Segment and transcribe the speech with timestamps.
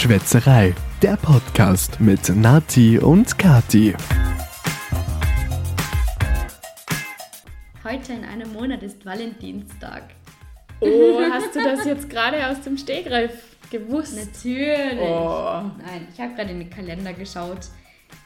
[0.00, 3.94] Schwätzerei, der Podcast mit Nati und Kati.
[7.84, 10.04] Heute in einem Monat ist Valentinstag.
[10.80, 14.16] Oh, hast du das jetzt gerade aus dem Stegreif gewusst?
[14.16, 14.98] Natürlich.
[14.98, 15.64] Oh.
[15.84, 17.68] Nein, ich habe gerade in den Kalender geschaut,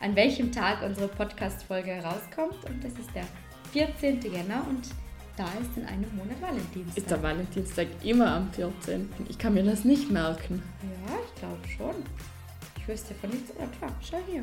[0.00, 2.64] an welchem Tag unsere Podcast-Folge herauskommt.
[2.66, 3.24] Und das ist der
[3.72, 4.22] 14.
[4.32, 4.84] Jänner und
[5.36, 6.96] da ist in einem Monat Valentinstag.
[6.96, 9.08] Ist der Valentinstag immer am 14.?
[9.28, 10.62] Ich kann mir das nicht merken.
[10.82, 11.94] Ja, ich glaube schon.
[12.78, 14.42] Ich wüsste von nichts, aber klar, schau hier.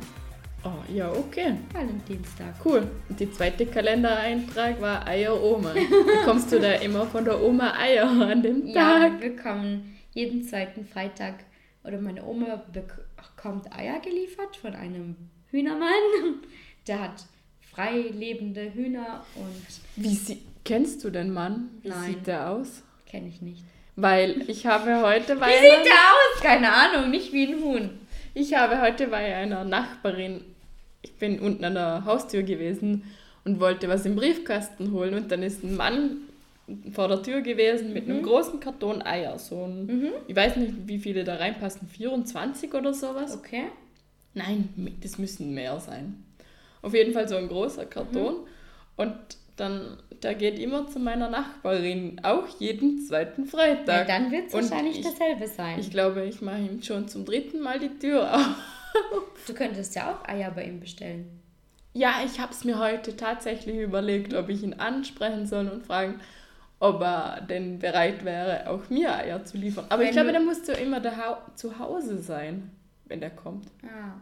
[0.64, 1.54] Oh, ja, okay.
[1.72, 2.54] Valentinstag.
[2.64, 2.86] Cool.
[3.08, 5.72] Und die zweite Kalendereintrag war Eier Oma.
[5.72, 9.20] Bekommst du da immer von der Oma Eier an dem Ja, Tag?
[9.20, 11.36] wir bekommen jeden zweiten Freitag,
[11.84, 15.16] oder meine Oma bekommt Eier geliefert von einem
[15.50, 15.88] Hühnermann.
[16.86, 17.24] Der hat
[17.72, 19.64] frei lebende Hühner und
[19.96, 21.70] Wie sie, kennst du den Mann?
[21.82, 22.10] Wie Nein.
[22.10, 22.82] sieht der aus?
[23.06, 23.62] kenne ich nicht.
[23.94, 26.40] Weil ich habe heute bei Wie einer, sieht der aus?
[26.42, 27.90] Keine Ahnung, nicht wie ein Huhn.
[28.34, 30.40] ich habe heute bei einer Nachbarin,
[31.02, 33.04] ich bin unten an der Haustür gewesen
[33.44, 36.18] und wollte was im Briefkasten holen und dann ist ein Mann
[36.92, 39.38] vor der Tür gewesen mit einem großen Karton Eier.
[39.38, 43.36] So ein, Ich weiß nicht, wie viele da reinpassen, 24 oder sowas.
[43.36, 43.64] Okay.
[44.32, 44.68] Nein,
[45.02, 46.22] das müssen mehr sein.
[46.80, 48.46] Auf jeden Fall so ein großer Karton.
[48.96, 49.12] Und
[49.56, 54.06] dann, der geht immer zu meiner Nachbarin, auch jeden zweiten Ja, Freitag.
[54.06, 55.78] dann wird es wahrscheinlich ich- dasselbe sein.
[55.78, 58.46] Ich glaube, ich mache ihm schon zum dritten Mal die Tür auf.
[59.46, 61.40] du könntest ja auch Eier bei ihm bestellen.
[61.94, 66.20] Ja, ich habe es mir heute tatsächlich überlegt, ob ich ihn ansprechen soll und fragen,
[66.80, 69.84] ob er denn bereit wäre, auch mir Eier zu liefern.
[69.90, 71.00] Aber ich Wenn glaube, du- da musst du immer
[71.54, 72.70] zu Hause sein,
[73.06, 73.66] wenn der kommt.
[73.84, 74.14] Ah,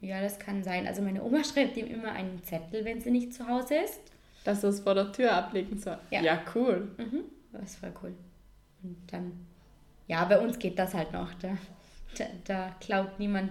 [0.00, 0.86] ja, das kann sein.
[0.86, 4.00] Also meine Oma schreibt ihm immer einen Zettel, wenn sie nicht zu Hause ist.
[4.44, 5.98] Dass er es vor der Tür ablegen soll.
[6.10, 6.20] Ja.
[6.22, 6.90] ja cool.
[6.98, 8.14] Mhm, das ist voll cool.
[8.82, 9.32] Und dann,
[10.08, 11.32] ja, bei uns geht das halt noch.
[11.34, 11.56] Da,
[12.18, 13.50] da, da klaut niemand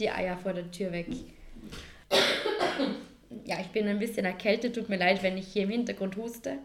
[0.00, 1.08] die Eier vor der Tür weg.
[3.44, 4.74] Ja, ich bin ein bisschen erkältet.
[4.74, 6.58] Tut mir leid, wenn ich hier im Hintergrund huste.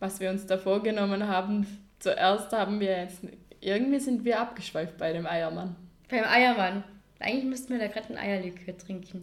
[0.00, 1.66] was wir uns da vorgenommen haben.
[2.00, 3.20] Zuerst haben wir jetzt,
[3.60, 5.76] irgendwie sind wir abgeschweift bei dem Eiermann.
[6.08, 6.82] Beim Eiermann.
[7.20, 9.22] Eigentlich müssten wir da gerade ein Eierlikör trinken.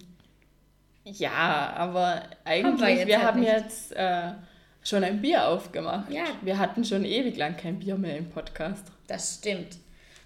[1.13, 3.51] Ja, aber Haben eigentlich, wir wir, jetzt halt haben nicht.
[3.51, 4.31] jetzt äh,
[4.83, 6.11] schon ein Bier aufgemacht.
[6.11, 6.25] Ja.
[6.41, 8.85] Wir hatten schon ewig lang kein Bier mehr im Podcast.
[9.07, 9.77] Das stimmt.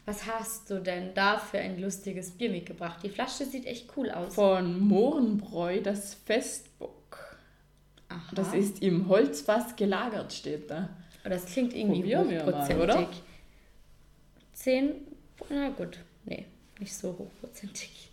[0.05, 2.99] Was hast du denn da für ein lustiges Bier mitgebracht?
[3.03, 4.33] Die Flasche sieht echt cool aus.
[4.33, 7.37] Von Mohrenbräu, das Festbock.
[8.09, 8.19] Aha.
[8.33, 10.89] Das ist im Holzfass gelagert, steht da.
[11.23, 12.83] Oh, das klingt irgendwie Probieren wir mal, hochprozentig.
[12.83, 13.07] oder?
[14.53, 14.91] Zehn,
[15.49, 16.45] na gut, nee,
[16.79, 18.09] nicht so hochprozentig.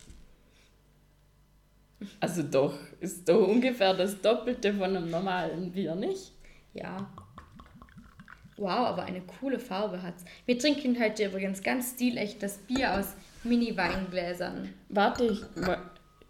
[2.20, 6.32] Also doch, ist doch ungefähr das Doppelte von einem normalen Bier, nicht?
[6.74, 7.10] Ja.
[8.56, 10.24] Wow, aber eine coole Farbe hat's.
[10.46, 13.14] Wir trinken heute übrigens ganz stilecht das Bier aus
[13.44, 14.74] Mini-Weingläsern.
[14.88, 15.44] Warte, ich,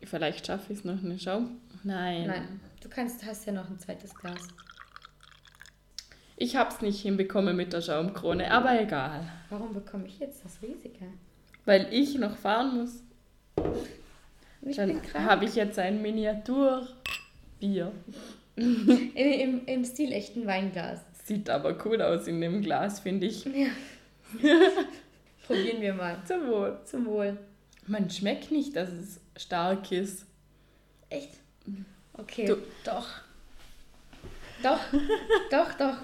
[0.04, 1.58] vielleicht schaffe ich es noch eine Schaum.
[1.84, 2.26] Nein.
[2.26, 4.48] Nein, du kannst, hast ja noch ein zweites Glas.
[6.36, 9.26] Ich hab's nicht hinbekommen mit der Schaumkrone, aber egal.
[9.48, 11.06] Warum bekomme ich jetzt das riesige?
[11.64, 13.02] Weil ich noch fahren muss,
[14.62, 15.24] Ich dann bin krank.
[15.24, 17.92] habe ich jetzt ein Miniaturbier.
[18.56, 21.00] Im, im, Im stilechten Weinglas.
[21.24, 23.44] Sieht aber cool aus in dem Glas, finde ich.
[23.44, 23.68] Ja.
[25.46, 26.16] Probieren wir mal.
[26.26, 26.78] Zum Wohl.
[26.84, 27.38] Zum Wohl.
[27.86, 30.26] Man schmeckt nicht, dass es stark ist.
[31.08, 31.30] Echt?
[32.14, 32.46] Okay.
[32.46, 33.06] Du- doch.
[34.62, 34.80] Doch,
[35.52, 35.96] doch, doch.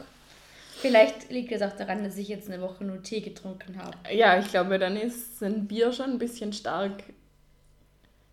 [0.76, 3.97] Vielleicht liegt es auch daran, dass ich jetzt eine Woche nur Tee getrunken habe.
[4.12, 7.03] Ja, ich glaube, dann ist ein Bier schon ein bisschen stark.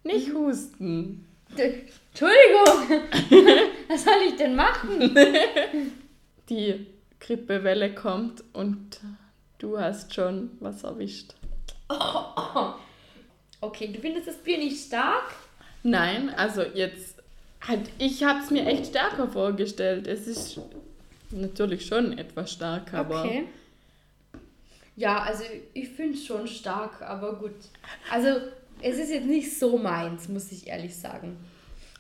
[0.04, 0.36] Nicht Mhm.
[0.38, 1.28] husten.
[1.50, 3.02] Entschuldigung!
[3.90, 5.16] Was soll ich denn machen?
[6.50, 6.88] Die
[7.20, 9.00] Grippewelle kommt und
[9.60, 11.34] du hast schon was erwischt.
[13.64, 15.36] Okay, du findest das Bier nicht stark?
[15.84, 17.18] Nein, also jetzt
[17.68, 20.08] halt, ich habe es mir echt stärker vorgestellt.
[20.08, 20.60] Es ist
[21.30, 23.44] natürlich schon etwas stark, aber Okay.
[24.96, 25.44] Ja, also
[25.76, 27.54] ich finde es schon stark, aber gut.
[28.12, 28.30] Also
[28.82, 31.38] es ist jetzt nicht so meins, muss ich ehrlich sagen.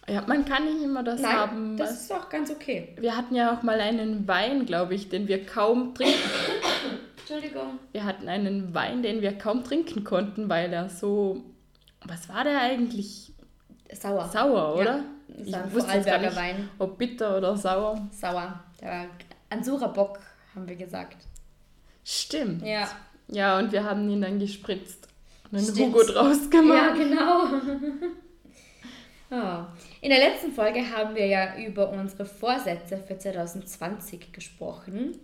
[0.07, 1.77] ja, man kann nicht immer das Nein, haben.
[1.77, 2.95] das ist auch ganz okay.
[2.99, 6.17] wir hatten ja auch mal einen Wein, glaube ich, den wir kaum trinken.
[7.19, 7.79] Entschuldigung.
[7.91, 11.43] Wir hatten einen Wein, den wir kaum trinken konnten, weil er so,
[12.05, 13.33] was war der eigentlich?
[13.93, 14.27] Sauer.
[14.29, 14.83] Sauer, oder?
[14.85, 16.69] Ja, das ich ein wusste jetzt gar nicht, Wein.
[16.79, 18.07] ob bitter oder sauer.
[18.11, 18.59] Sauer.
[18.81, 19.05] Der war
[19.49, 20.19] Ansura Bock,
[20.55, 21.17] haben wir gesagt.
[22.03, 22.65] Stimmt.
[22.65, 22.89] Ja.
[23.27, 25.07] Ja, und wir haben ihn dann gespritzt
[25.51, 25.79] einen Stimmt.
[25.79, 26.97] Hugo draus gemacht.
[26.97, 27.43] Ja, genau.
[29.31, 29.65] Oh.
[30.01, 35.17] In der letzten Folge haben wir ja über unsere Vorsätze für 2020 gesprochen.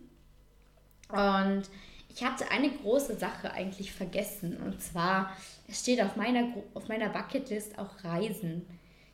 [1.09, 1.63] Und
[2.09, 4.57] ich hatte eine große Sache eigentlich vergessen.
[4.57, 5.35] Und zwar,
[5.67, 8.65] es steht auf meiner, auf meiner Bucketlist auch Reisen.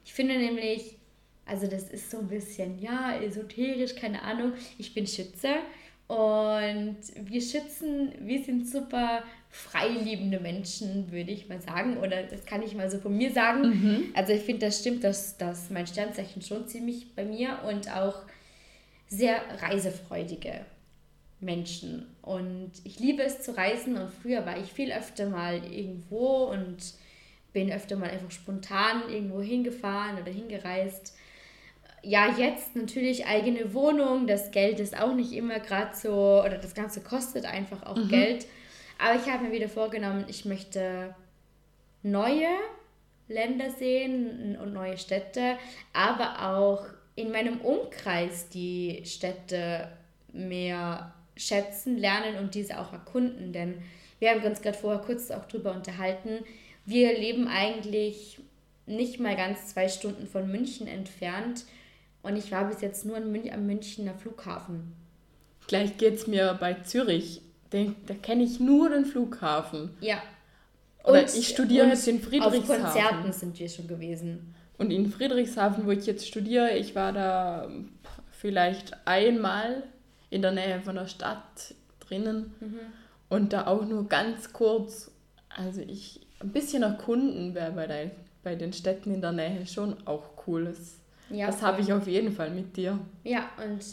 [0.06, 0.98] Ich finde nämlich,
[1.46, 4.54] also das ist so ein bisschen, ja, esoterisch, keine Ahnung.
[4.78, 5.56] Ich bin Schütze
[6.08, 11.98] und wir Schützen, wir sind super freiliebende Menschen, würde ich mal sagen.
[11.98, 13.62] Oder das kann ich mal so von mir sagen.
[13.62, 14.06] Mhm.
[14.14, 18.24] Also ich finde, das stimmt, dass, dass mein Sternzeichen schon ziemlich bei mir und auch
[19.08, 20.66] sehr reisefreudige
[21.40, 22.08] Menschen.
[22.22, 26.78] Und ich liebe es zu reisen und früher war ich viel öfter mal irgendwo und
[27.54, 31.16] bin öfter mal einfach spontan irgendwo hingefahren oder hingereist.
[32.06, 36.74] Ja, jetzt natürlich eigene Wohnung, das Geld ist auch nicht immer gerade so, oder das
[36.74, 38.10] Ganze kostet einfach auch mhm.
[38.10, 38.46] Geld.
[39.00, 41.16] Aber ich habe mir wieder vorgenommen, ich möchte
[42.04, 42.50] neue
[43.30, 45.58] Länder sehen und neue Städte,
[45.94, 46.86] aber auch
[47.16, 49.88] in meinem Umkreis die Städte
[50.34, 53.54] mehr schätzen, lernen und diese auch erkunden.
[53.54, 53.82] Denn
[54.20, 56.40] wir haben uns gerade vorher kurz auch drüber unterhalten.
[56.86, 58.40] Wir leben eigentlich
[58.86, 61.66] nicht mal ganz zwei Stunden von München entfernt
[62.24, 64.94] und ich war bis jetzt nur am Münchner Flughafen.
[65.68, 67.42] Gleich geht es mir bei Zürich.
[67.72, 69.92] Den, da kenne ich nur den Flughafen.
[70.00, 70.22] Ja.
[71.04, 72.86] Oder und, ich studiere jetzt in Friedrichshafen.
[72.86, 74.56] Auf Konzerten sind wir schon gewesen.
[74.78, 77.70] Und in Friedrichshafen, wo ich jetzt studiere, ich war da
[78.32, 79.84] vielleicht einmal
[80.30, 82.80] in der Nähe von der Stadt drinnen mhm.
[83.30, 85.12] und da auch nur ganz kurz.
[85.50, 88.12] Also ich ein bisschen erkunden wäre bei,
[88.44, 90.76] bei den Städten in der Nähe schon auch cool.
[91.34, 93.00] Das, ja, das habe ich auf jeden Fall mit dir.
[93.24, 93.84] Ja, und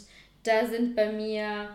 [0.43, 1.69] da sind bei mir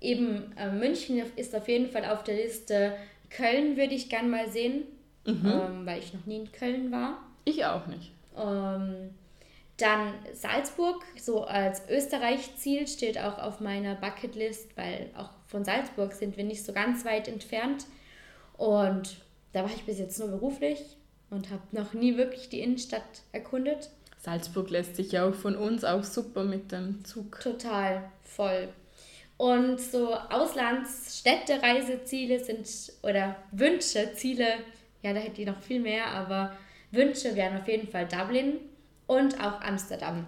[0.00, 2.94] eben äh, München ist auf jeden Fall auf der Liste.
[3.30, 4.84] Köln würde ich gern mal sehen,
[5.24, 5.42] mhm.
[5.44, 7.22] ähm, weil ich noch nie in Köln war.
[7.44, 8.10] Ich auch nicht.
[8.36, 9.10] Ähm,
[9.76, 16.36] dann Salzburg, so als Österreich-Ziel, steht auch auf meiner Bucketlist, weil auch von Salzburg sind
[16.36, 17.86] wir nicht so ganz weit entfernt.
[18.56, 19.16] Und
[19.52, 20.96] da war ich bis jetzt nur beruflich
[21.30, 23.90] und habe noch nie wirklich die Innenstadt erkundet.
[24.22, 27.40] Salzburg lässt sich ja auch von uns auch super mit dem Zug.
[27.40, 28.68] Total, voll.
[29.36, 32.68] Und so Auslandsstädtereiseziele sind,
[33.02, 34.46] oder Wünsche, Ziele,
[35.02, 36.56] ja, da hätte ich noch viel mehr, aber
[36.92, 38.60] Wünsche wären auf jeden Fall Dublin
[39.08, 40.24] und auch Amsterdam.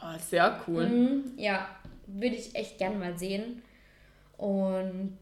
[0.00, 0.86] Oh, sehr cool.
[0.86, 1.68] Mhm, ja,
[2.06, 3.60] würde ich echt gern mal sehen.
[4.36, 5.18] Und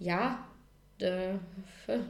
[0.00, 0.44] ja,
[0.98, 1.34] äh,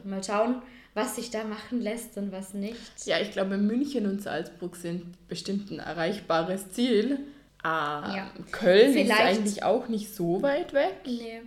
[0.03, 0.63] mal schauen,
[0.97, 3.05] was sich da machen lässt und was nicht.
[3.05, 7.19] Ja, ich glaube, München und Salzburg sind bestimmt ein erreichbares Ziel.
[7.63, 8.31] Ah, ja.
[8.51, 10.95] Köln Vielleicht, ist eigentlich auch nicht so weit weg.
[11.05, 11.41] Nee.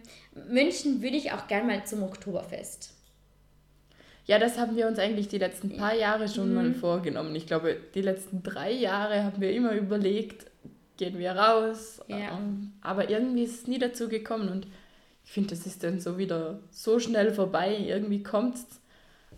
[0.49, 2.94] München würde ich auch gern mal zum Oktoberfest.
[4.26, 6.55] Ja, das haben wir uns eigentlich die letzten paar Jahre schon mhm.
[6.55, 7.35] mal vorgenommen.
[7.35, 10.46] Ich glaube, die letzten drei Jahre haben wir immer überlegt,
[10.96, 12.00] gehen wir raus.
[12.06, 12.38] Ja.
[12.38, 14.69] Ähm, aber irgendwie ist es nie dazu gekommen und
[15.25, 17.76] ich finde, das ist dann so wieder so schnell vorbei.
[17.76, 18.80] Irgendwie kommt es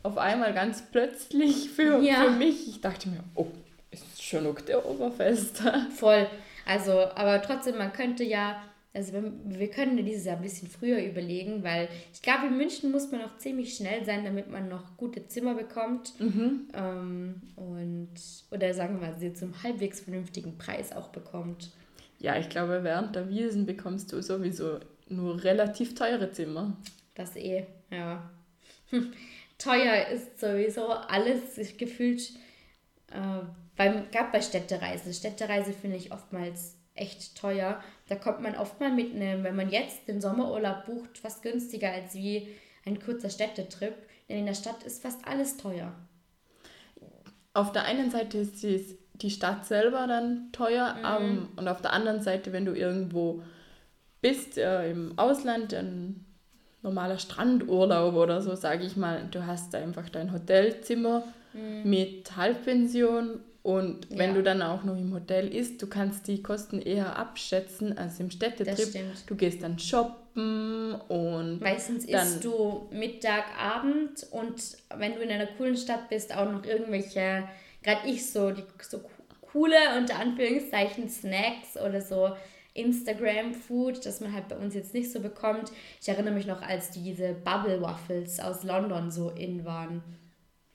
[0.02, 2.24] auf einmal ganz plötzlich für, ja.
[2.24, 2.68] für mich.
[2.68, 3.46] Ich dachte mir, oh,
[3.90, 5.62] ist schon Oktoberfest.
[5.96, 6.26] Voll.
[6.66, 8.62] Also, aber trotzdem, man könnte ja
[8.94, 13.10] also wir, können dieses Jahr ein bisschen früher überlegen, weil ich glaube, in München muss
[13.10, 16.12] man auch ziemlich schnell sein, damit man noch gute Zimmer bekommt.
[16.20, 16.68] Mhm.
[16.74, 18.10] Ähm, und,
[18.50, 21.70] oder sagen wir mal, sie zum halbwegs vernünftigen Preis auch bekommt.
[22.18, 26.76] Ja, ich glaube, während der Wiesen bekommst du sowieso nur relativ teure Zimmer.
[27.14, 28.30] Das eh, ja.
[29.62, 32.30] Teuer ist sowieso alles gefühlt,
[33.10, 33.44] äh,
[33.76, 35.12] beim, gerade bei Städtereisen.
[35.12, 37.82] Städtereise finde ich oftmals echt teuer.
[38.08, 41.90] Da kommt man oft mal mit einem, wenn man jetzt den Sommerurlaub bucht, fast günstiger
[41.92, 42.48] als wie
[42.84, 43.94] ein kurzer Städtetrip.
[44.28, 45.94] Denn in der Stadt ist fast alles teuer.
[47.54, 48.64] Auf der einen Seite ist
[49.14, 51.26] die Stadt selber dann teuer mhm.
[51.26, 53.42] um, und auf der anderen Seite, wenn du irgendwo
[54.20, 56.24] bist, äh, im Ausland, ein
[56.82, 61.22] normaler Strandurlaub oder so, sage ich mal, du hast einfach dein Hotelzimmer
[61.52, 61.88] mhm.
[61.88, 64.36] mit Halbpension und wenn ja.
[64.36, 68.30] du dann auch noch im Hotel isst, du kannst die Kosten eher abschätzen als im
[68.30, 68.88] Städtetrip.
[69.28, 71.60] Du gehst dann shoppen und.
[71.60, 74.60] Meistens isst du Mittag, Abend und
[74.96, 77.44] wenn du in einer coolen Stadt bist, auch noch irgendwelche,
[77.84, 79.00] gerade ich so, die so
[79.52, 82.32] coole, unter Anführungszeichen, Snacks oder so
[82.74, 85.70] Instagram-Food, das man halt bei uns jetzt nicht so bekommt.
[86.00, 90.02] Ich erinnere mich noch, als diese Bubble Waffles aus London so in waren.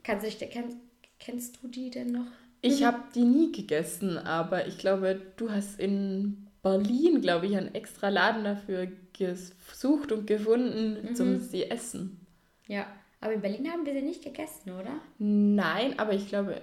[0.04, 0.77] Kannst du dich, kennst,
[1.20, 2.27] kennst du die denn noch?
[2.62, 2.86] Ich mhm.
[2.86, 8.10] habe die nie gegessen, aber ich glaube, du hast in Berlin, glaube ich, einen extra
[8.10, 11.16] Laden dafür gesucht und gefunden, mhm.
[11.16, 12.25] zum sie essen.
[12.68, 12.86] Ja,
[13.22, 15.00] aber in Berlin haben wir sie nicht gegessen, oder?
[15.18, 16.62] Nein, aber ich glaube,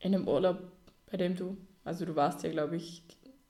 [0.00, 0.58] in einem Urlaub,
[1.10, 3.02] bei dem du, also du warst ja, glaube ich,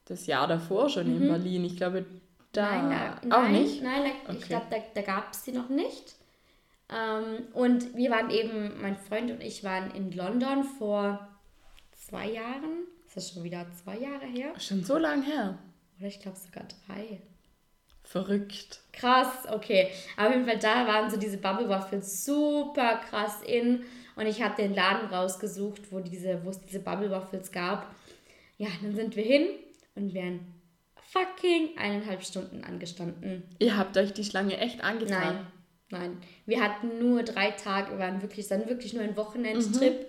[0.09, 1.21] das Jahr davor schon mhm.
[1.21, 1.65] in Berlin.
[1.65, 2.05] Ich glaube,
[2.51, 3.83] da nein, da, auch nein, nicht?
[3.83, 4.47] Nein, da, ich Okay.
[4.47, 6.15] glaube, da, da gab es sie noch nicht.
[6.89, 11.27] Ähm, und wir waren eben, mein Freund und ich waren in London vor
[11.95, 12.87] zwei Jahren.
[13.05, 14.53] Ist das schon wieder zwei Jahre her?
[14.59, 15.59] Schon so lang her.
[15.99, 17.21] Oder ich glaube sogar drei.
[18.03, 18.79] Verrückt.
[18.91, 19.89] Krass, okay.
[20.17, 23.83] Aber auf jeden Fall, da waren so diese Bubble Waffles super krass in.
[24.15, 27.93] Und ich habe den Laden rausgesucht, wo, diese, wo es diese Bubble Waffles gab.
[28.57, 29.47] Ja, dann sind wir hin
[29.95, 30.39] und wären
[31.11, 33.43] fucking eineinhalb Stunden angestanden.
[33.59, 35.47] Ihr habt euch die Schlange echt angetan.
[35.89, 36.17] Nein, nein.
[36.45, 40.07] Wir hatten nur drei Tage, wir waren wirklich, dann wirklich nur ein Wochenendtrip.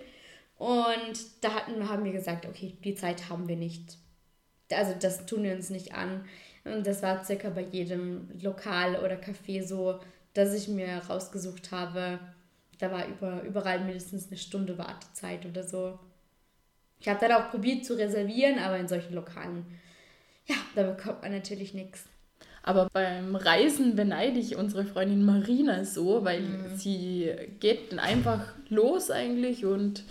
[0.57, 3.97] Und da hatten, haben wir gesagt, okay, die Zeit haben wir nicht.
[4.71, 6.25] Also das tun wir uns nicht an.
[6.63, 9.99] Und das war circa bei jedem Lokal oder Café so,
[10.33, 12.19] dass ich mir rausgesucht habe,
[12.77, 15.99] da war über, überall mindestens eine Stunde Wartezeit oder so.
[17.01, 19.65] Ich habe dann auch probiert zu reservieren, aber in solchen Lokalen,
[20.47, 22.05] ja, da bekommt man natürlich nichts.
[22.63, 26.75] Aber beim Reisen beneide ich unsere Freundin Marina so, weil Mhm.
[26.77, 30.03] sie geht dann einfach los eigentlich und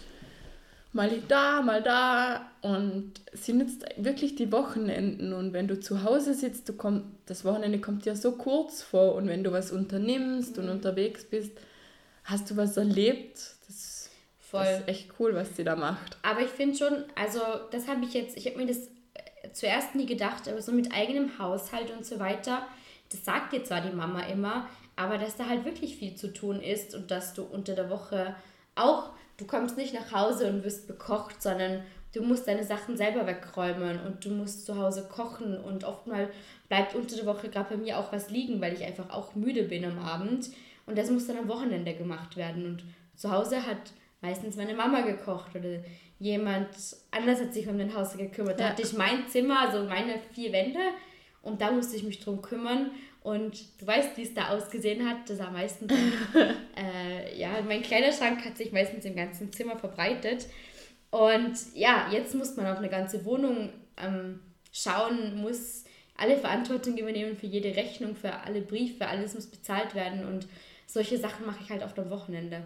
[0.92, 6.34] mal da, mal da und sie nutzt wirklich die Wochenenden und wenn du zu Hause
[6.34, 10.56] sitzt, du komm, das Wochenende kommt dir so kurz vor und wenn du was unternimmst
[10.56, 10.64] Mhm.
[10.64, 11.52] und unterwegs bist,
[12.24, 13.38] hast du was erlebt.
[13.68, 13.99] Das,
[14.50, 14.64] Voll.
[14.64, 16.18] das ist echt cool, was sie da macht.
[16.22, 17.40] Aber ich finde schon, also
[17.70, 20.92] das habe ich jetzt, ich habe mir das äh, zuerst nie gedacht, aber so mit
[20.92, 22.66] eigenem Haushalt und so weiter,
[23.10, 26.60] das sagt dir zwar die Mama immer, aber dass da halt wirklich viel zu tun
[26.60, 28.34] ist und dass du unter der Woche
[28.74, 33.26] auch, du kommst nicht nach Hause und wirst bekocht, sondern du musst deine Sachen selber
[33.26, 36.30] wegräumen und du musst zu Hause kochen und oftmals
[36.68, 39.62] bleibt unter der Woche gerade bei mir auch was liegen, weil ich einfach auch müde
[39.62, 40.50] bin am Abend
[40.86, 45.00] und das muss dann am Wochenende gemacht werden und zu Hause hat meistens meine Mama
[45.02, 45.80] gekocht oder
[46.18, 46.68] jemand
[47.10, 48.60] anders hat sich um den Haus gekümmert.
[48.60, 48.70] Da Ja.
[48.70, 50.80] hatte ich mein Zimmer, also meine vier Wände
[51.42, 52.90] und da musste ich mich drum kümmern
[53.22, 55.28] und du weißt, wie es da ausgesehen hat.
[55.28, 55.92] Das war meistens,
[56.76, 60.46] äh, ja, mein Kleiderschrank hat sich meistens im ganzen Zimmer verbreitet
[61.10, 64.40] und ja, jetzt muss man auf eine ganze Wohnung ähm,
[64.72, 65.84] schauen, muss
[66.16, 70.46] alle Verantwortung übernehmen für jede Rechnung, für alle Briefe, alles muss bezahlt werden und
[70.86, 72.62] solche Sachen mache ich halt oft am Wochenende.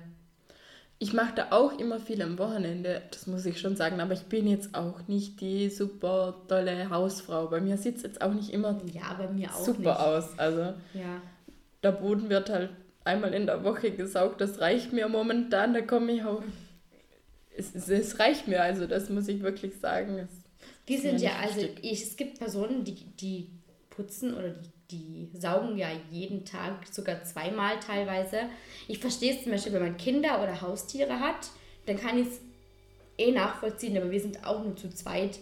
[1.05, 4.23] Ich mache da auch immer viel am Wochenende, das muss ich schon sagen, aber ich
[4.23, 7.49] bin jetzt auch nicht die super tolle Hausfrau.
[7.49, 9.19] Bei mir sieht es jetzt auch nicht immer Ja,
[9.53, 9.89] auch super nicht.
[10.01, 10.39] aus.
[10.39, 10.61] Also
[10.95, 11.21] Ja.
[11.83, 12.71] der Boden wird halt
[13.05, 16.43] einmal in der Woche gesaugt, das reicht mir momentan, da komme ich auch.
[17.55, 20.17] Es, es, es reicht mir, also das muss ich wirklich sagen.
[20.19, 20.31] Es,
[20.89, 23.51] Die sind ja, also ich, es gibt Personen, die, die
[23.91, 28.41] putzen oder die, die saugen ja jeden Tag, sogar zweimal teilweise.
[28.89, 31.51] Ich verstehe es zum Beispiel, wenn man Kinder oder Haustiere hat,
[31.87, 32.41] dann kann ich es
[33.19, 35.39] eh nachvollziehen, aber wir sind auch nur zu zweit.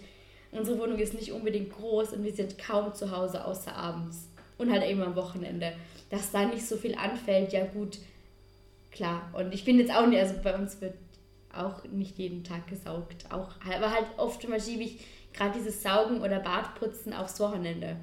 [0.53, 4.29] Unsere Wohnung ist nicht unbedingt groß und wir sind kaum zu Hause, außer abends.
[4.59, 5.73] Und halt eben am Wochenende.
[6.11, 7.99] Dass da nicht so viel anfällt, ja gut,
[8.91, 9.31] klar.
[9.33, 10.95] Und ich bin jetzt auch nicht, also bei uns wird
[11.53, 13.25] auch nicht jeden Tag gesaugt.
[13.31, 15.01] Auch, aber halt oft mal schiebe ich
[15.33, 17.97] gerade dieses Saugen oder Bartputzen aufs Wochenende.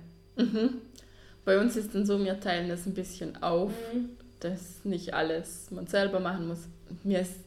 [1.50, 4.10] Bei uns ist dann so, wir teilen das ein bisschen auf, Mhm.
[4.40, 6.68] dass nicht alles man selber machen muss.
[7.04, 7.38] Mir ist,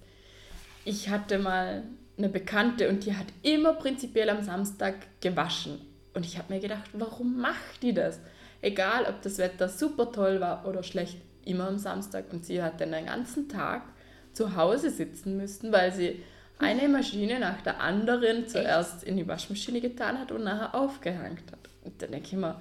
[0.85, 1.85] ich hatte mal
[2.19, 5.81] eine Bekannte und die hat immer prinzipiell am Samstag gewaschen.
[6.15, 8.19] Und ich habe mir gedacht, warum macht die das?
[8.61, 12.25] Egal, ob das Wetter super toll war oder schlecht, immer am Samstag.
[12.33, 13.83] Und sie hat dann den ganzen Tag
[14.33, 16.23] zu Hause sitzen müssen, weil sie
[16.59, 21.69] eine Maschine nach der anderen zuerst in die Waschmaschine getan hat und nachher aufgehängt hat.
[21.85, 22.61] Und dann denke ich mir,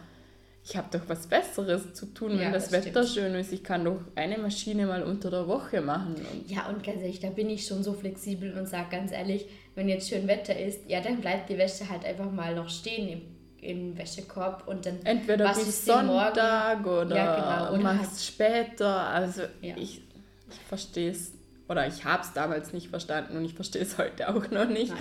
[0.63, 3.25] ich habe doch was Besseres zu tun, wenn Ja, das, das Wetter stimmt.
[3.27, 3.51] schön ist.
[3.51, 6.15] Ich kann doch eine Maschine mal unter der Woche machen.
[6.15, 9.47] Und Ja, und ganz ehrlich, da bin ich schon so flexibel und sage ganz ehrlich,
[9.75, 13.09] wenn jetzt schön Wetter ist, ja, dann bleibt die Wäsche halt einfach mal noch stehen
[13.09, 13.21] im,
[13.61, 16.07] im Wäschekorb und dann entweder bis morgen.
[16.07, 17.73] Sonntag oder Ja, genau.
[17.73, 18.87] Oder machst es später.
[19.07, 19.75] Also Ja.
[19.77, 20.01] ich,
[20.49, 21.31] ich verstehe es,
[21.69, 24.89] oder ich habe es damals nicht verstanden und ich verstehe es heute auch noch nicht.
[24.91, 24.99] Nein.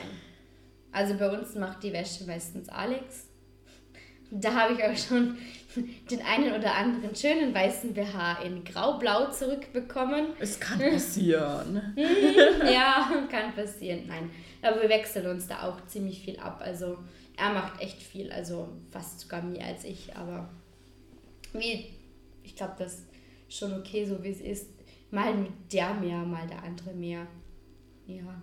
[0.92, 3.26] Also bei uns macht die Wäsche meistens Alex.
[4.30, 5.36] Da habe ich auch schon
[6.10, 10.28] den einen oder anderen schönen weißen BH in grau-blau zurückbekommen.
[10.38, 11.94] Es kann passieren.
[11.96, 14.04] ja, kann passieren.
[14.06, 14.30] Nein.
[14.62, 16.60] Aber wir wechseln uns da auch ziemlich viel ab.
[16.62, 16.98] Also
[17.36, 20.14] er macht echt viel, also fast sogar mehr als ich.
[20.16, 20.48] Aber
[21.52, 21.86] wie,
[22.42, 23.06] ich glaube, das
[23.48, 24.70] ist schon okay, so wie es ist.
[25.10, 27.26] Mal der mehr, mal der andere mehr.
[28.06, 28.42] Ja.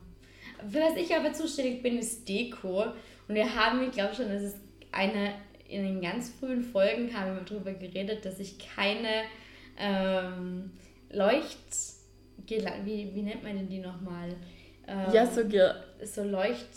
[0.70, 2.86] Für was ich aber zuständig bin, ist Deko.
[3.27, 4.58] Und wir haben, ich glaube schon, das ist
[4.91, 5.36] eine,
[5.70, 9.24] in den ganz frühen Folgen haben wir darüber geredet, dass ich keine
[9.78, 10.72] ähm,
[11.12, 11.58] Leucht...
[12.46, 14.30] Wie, wie nennt man denn die nochmal?
[14.88, 16.68] Ähm, Ja, so Gir so Leucht...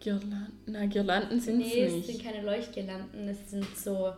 [0.00, 2.24] Girlanden, na, Girlanden sind Nee, es es sind nicht.
[2.24, 4.12] keine Leuchtgirlanden, es sind so...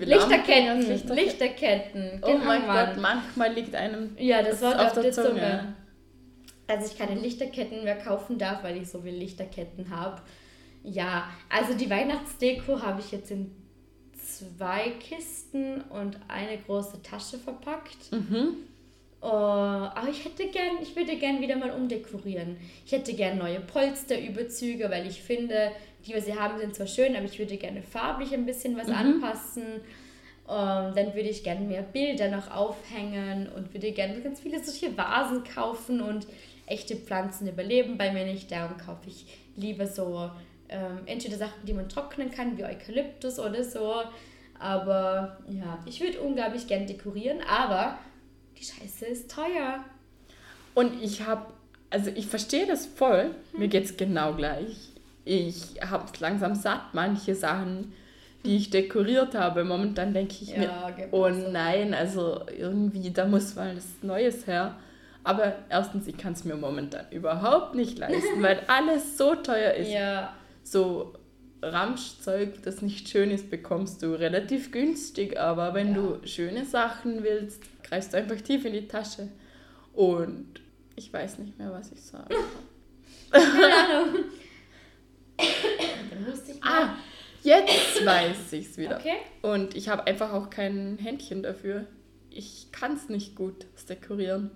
[0.00, 2.20] Lichterketten, Lichterketten, Lichterketten.
[2.22, 5.28] Oh mein Gott, manchmal liegt einem ja, das Wort auf, auf der Zunge.
[5.28, 5.74] Zunge.
[6.66, 10.22] Dass ich keine Lichterketten mehr kaufen darf, weil ich so viele Lichterketten habe.
[10.92, 13.50] Ja, also die Weihnachtsdeko habe ich jetzt in
[14.16, 18.12] zwei Kisten und eine große Tasche verpackt.
[18.12, 18.56] Mhm.
[19.20, 22.56] Uh, aber ich hätte gern, ich würde gern wieder mal umdekorieren.
[22.86, 25.72] Ich hätte gern neue Polsterüberzüge, weil ich finde,
[26.06, 28.86] die, was sie haben, sind zwar schön, aber ich würde gerne farblich ein bisschen was
[28.86, 28.94] mhm.
[28.94, 29.64] anpassen.
[30.46, 34.96] Um, dann würde ich gerne mehr Bilder noch aufhängen und würde gerne ganz viele solche
[34.96, 36.26] Vasen kaufen und
[36.64, 38.50] echte Pflanzen überleben bei mir nicht.
[38.50, 39.26] Darum kaufe ich
[39.56, 40.30] lieber so
[40.68, 44.02] ähm, entweder Sachen, die man trocknen kann, wie Eukalyptus oder so.
[44.58, 47.98] Aber ja, ich würde unglaublich gern dekorieren, aber
[48.58, 49.84] die Scheiße ist teuer.
[50.74, 51.46] Und ich habe,
[51.90, 53.60] also ich verstehe das voll, hm.
[53.60, 54.92] mir geht es genau gleich.
[55.24, 57.92] Ich habe langsam satt, manche Sachen,
[58.44, 59.64] die ich dekoriert habe.
[59.64, 64.76] Momentan denke ich ja, mir, oh nein, also irgendwie, da muss mal was Neues her.
[65.24, 69.90] Aber erstens, ich kann es mir momentan überhaupt nicht leisten, weil alles so teuer ist.
[69.90, 70.34] Ja.
[70.70, 71.14] So
[71.62, 75.38] Ramschzeug, das nicht schön ist, bekommst du relativ günstig.
[75.38, 75.94] Aber wenn ja.
[75.94, 79.28] du schöne Sachen willst, greifst du einfach tief in die Tasche.
[79.94, 80.60] Und
[80.94, 82.34] ich weiß nicht mehr, was ich sage.
[83.30, 84.14] Keine
[86.62, 86.96] ah,
[87.42, 88.98] jetzt weiß ich es wieder.
[88.98, 89.16] Okay.
[89.40, 91.86] Und ich habe einfach auch kein Händchen dafür.
[92.30, 94.50] Ich kann es nicht gut dekorieren.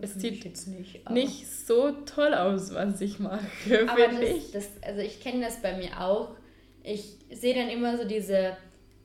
[0.00, 4.52] Es sieht jetzt nicht, nicht so toll aus, was ich mache, finde ich.
[4.52, 6.36] Das, also ich kenne das bei mir auch.
[6.84, 8.56] Ich sehe dann immer so diese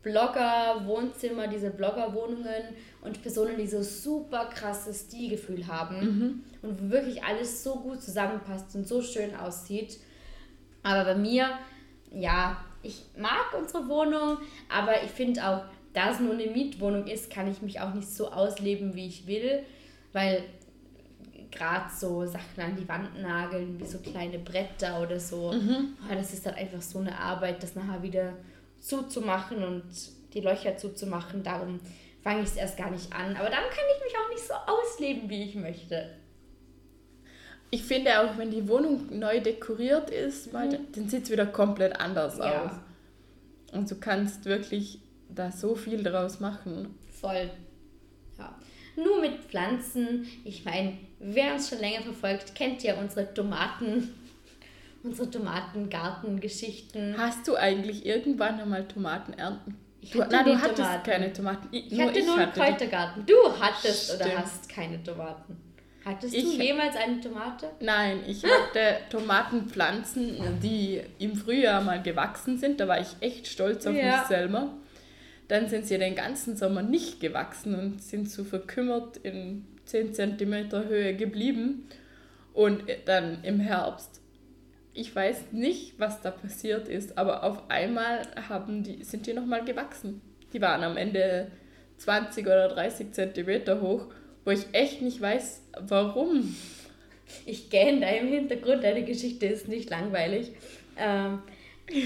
[0.04, 2.64] Blogger-Wohnzimmer, diese Blogger-Wohnungen
[3.02, 6.44] und Personen, die so super krasses Stilgefühl haben mhm.
[6.62, 9.98] und wo wirklich alles so gut zusammenpasst und so schön aussieht.
[10.84, 11.50] Aber bei mir,
[12.12, 14.38] ja, ich mag unsere Wohnung,
[14.70, 18.10] aber ich finde auch, da es nur eine Mietwohnung ist, kann ich mich auch nicht
[18.10, 19.64] so ausleben, wie ich will,
[20.12, 20.44] weil
[21.54, 25.98] gerade so Sachen an die Wand nageln, wie so kleine Bretter oder so, mhm.
[26.10, 28.34] oh, das ist dann einfach so eine Arbeit, das nachher wieder
[28.80, 29.84] zuzumachen und
[30.34, 31.44] die Löcher zuzumachen.
[31.44, 31.80] Darum
[32.22, 33.36] fange ich es erst gar nicht an.
[33.36, 36.10] Aber dann kann ich mich auch nicht so ausleben, wie ich möchte.
[37.70, 40.78] Ich finde auch, wenn die Wohnung neu dekoriert ist, mhm.
[40.94, 42.66] dann sieht es wieder komplett anders ja.
[42.66, 42.72] aus.
[43.72, 45.00] Und du kannst wirklich
[45.30, 46.96] da so viel draus machen.
[47.20, 47.50] Voll.
[48.38, 48.56] Ja.
[48.96, 50.28] Nur mit Pflanzen.
[50.44, 54.14] Ich meine, wer uns schon länger verfolgt, kennt ja unsere Tomaten
[55.04, 57.16] unsere Tomatengartengeschichten.
[57.18, 59.78] Hast du eigentlich irgendwann einmal Tomaten ernten?
[60.02, 61.04] Ich du, nein, du hattest Tomaten.
[61.04, 61.68] keine Tomaten.
[61.72, 63.26] Ich, ich hatte nur einen Kräutergarten.
[63.26, 64.22] Du hattest Stimmt.
[64.22, 65.58] oder hast keine Tomaten.
[66.04, 67.70] Hattest ich, du jemals eine Tomate?
[67.80, 72.82] Nein, ich hatte Tomatenpflanzen, die im Frühjahr mal gewachsen sind.
[72.82, 74.18] Da war ich echt stolz auf ja.
[74.18, 74.74] mich selber.
[75.48, 80.72] Dann sind sie den ganzen Sommer nicht gewachsen und sind so verkümmert in 10 cm
[80.88, 81.88] Höhe geblieben.
[82.54, 84.24] Und dann im Herbst
[84.94, 89.66] ich weiß nicht, was da passiert ist, aber auf einmal haben die, sind die nochmal
[89.66, 90.22] gewachsen.
[90.54, 91.52] Die waren am Ende
[91.98, 94.06] 20 oder 30 Zentimeter hoch,
[94.46, 96.56] wo ich echt nicht weiß, warum.
[97.46, 100.52] Ich gähne da im Hintergrund, deine Geschichte ist nicht langweilig.
[100.98, 101.40] Ähm,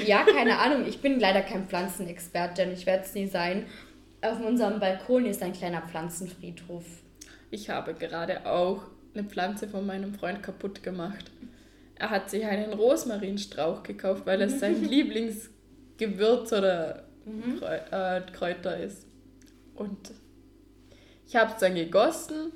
[0.05, 3.65] ja, keine Ahnung, ich bin leider kein Pflanzenexperte und ich werde es nie sein.
[4.21, 6.85] Auf unserem Balkon ist ein kleiner Pflanzenfriedhof.
[7.49, 8.83] Ich habe gerade auch
[9.13, 11.31] eine Pflanze von meinem Freund kaputt gemacht
[11.99, 17.61] er hat sich einen Rosmarinstrauch gekauft, weil es sein Lieblingsgewürz oder mhm.
[17.63, 19.05] äh, Kräuter ist.
[19.75, 20.11] Und
[21.27, 22.51] ich habe es dann gegossen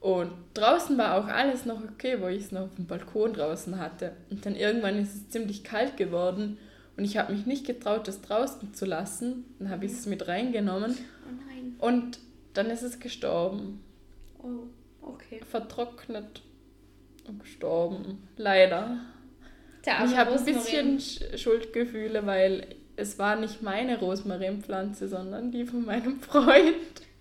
[0.00, 3.78] und draußen war auch alles noch okay, wo ich es noch auf dem Balkon draußen
[3.78, 4.12] hatte.
[4.30, 6.58] Und dann irgendwann ist es ziemlich kalt geworden
[6.96, 9.44] und ich habe mich nicht getraut, das draußen zu lassen.
[9.58, 10.92] Dann habe ich es mit reingenommen.
[10.92, 11.74] Oh nein.
[11.78, 12.18] Und
[12.52, 13.82] dann ist es gestorben.
[14.42, 14.66] Oh,
[15.00, 15.40] okay.
[15.48, 16.42] Vertrocknet
[17.28, 18.28] und gestorben.
[18.36, 18.98] Leider.
[19.84, 21.00] Der ich habe ein bisschen
[21.36, 26.74] Schuldgefühle, weil es war nicht meine Rosmarinpflanze, sondern die von meinem Freund.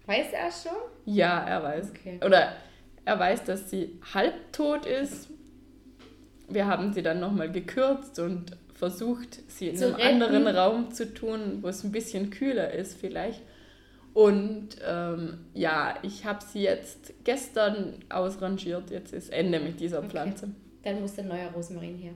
[0.06, 0.78] Weiß er schon?
[1.06, 1.92] Ja, er weiß.
[1.92, 2.20] Okay.
[2.26, 2.54] Oder
[3.06, 5.30] er weiß, dass sie halbtot ist.
[6.50, 10.24] Wir haben sie dann nochmal gekürzt und versucht, sie in zu einem retten.
[10.24, 13.42] anderen Raum zu tun, wo es ein bisschen kühler ist vielleicht.
[14.14, 18.92] Und ähm, ja, ich habe sie jetzt gestern ausrangiert.
[18.92, 20.10] Jetzt ist Ende mit dieser okay.
[20.10, 20.50] Pflanze.
[20.84, 22.14] Dann muss der neue Rosmarin her.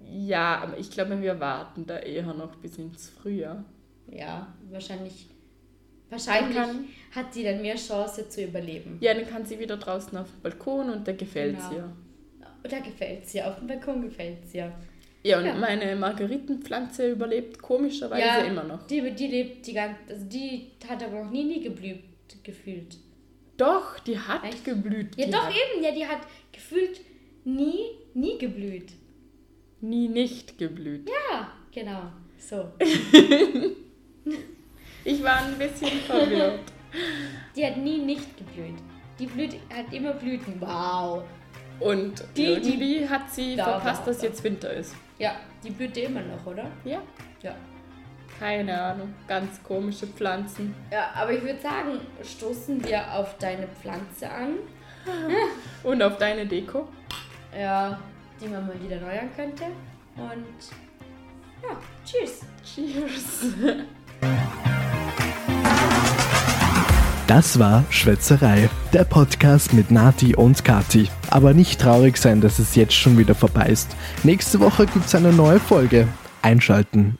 [0.00, 3.64] Ja, aber ich glaube, wir warten da eher noch bis ins Frühjahr.
[4.10, 5.28] Ja, wahrscheinlich.
[6.10, 8.98] Wahrscheinlich kann, hat sie dann mehr Chance zu überleben.
[9.00, 11.72] Ja, dann kann sie wieder draußen auf dem Balkon und da gefällt genau.
[11.72, 11.92] ihr.
[12.62, 13.48] Da gefällt es ihr.
[13.48, 14.72] Auf dem Balkon gefällt es ihr.
[15.26, 15.54] Ja, und Ja.
[15.54, 18.86] meine Margeritenpflanze überlebt komischerweise ja, immer noch.
[18.86, 22.02] Die, die lebt die ganze, also die hat aber noch nie, nie geblüht,
[22.42, 22.98] gefühlt.
[23.56, 24.64] Doch, die hat Echt?
[24.64, 25.16] geblüht.
[25.16, 26.20] Ja, doch hat eben, ja, die hat
[26.52, 27.00] gefühlt
[27.44, 27.78] nie,
[28.14, 28.92] nie geblüht.
[29.80, 31.08] nie nicht geblüht.
[31.08, 32.02] Ja, genau.
[32.38, 32.66] So.
[35.06, 36.60] Ich war ein bisschen verwirrt.
[37.54, 38.76] Die hat nie nicht geblüht.
[39.18, 40.54] Die blüht, hat immer Blüten.
[40.60, 41.22] Wow.
[41.80, 44.26] Und Die- irgendwie hat sie Da, verpasst, da, dass da.
[44.26, 44.94] jetzt Winter ist.
[45.18, 45.32] Ja,
[45.62, 46.66] die blüht immer noch, oder?
[46.84, 46.98] Ja,
[47.42, 47.54] Ja.
[48.38, 49.14] keine Ahnung.
[49.28, 50.74] Ganz komische Pflanzen.
[50.92, 54.54] Ja, aber ich würde sagen, stoßen wir auf deine Pflanze an.
[55.82, 56.88] Und auf deine Deko.
[57.58, 57.98] Ja,
[58.40, 59.64] die man mal wieder erneuern könnte.
[60.16, 60.44] Und
[61.62, 62.40] ja, tschüss.
[62.64, 63.52] Cheers.
[67.26, 71.08] Das war Schwätzerei, der Podcast mit Nati und Kati.
[71.34, 73.96] Aber nicht traurig sein, dass es jetzt schon wieder vorbei ist.
[74.22, 76.06] Nächste Woche gibt's eine neue Folge.
[76.42, 77.18] Einschalten.